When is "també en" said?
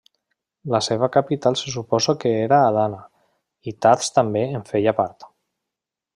4.19-4.67